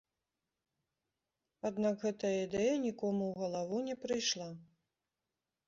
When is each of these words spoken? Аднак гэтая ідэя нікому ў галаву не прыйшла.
Аднак 1.69 1.95
гэтая 2.05 2.33
ідэя 2.47 2.73
нікому 2.87 3.23
ў 3.29 3.35
галаву 3.45 3.77
не 3.91 3.95
прыйшла. 4.07 4.51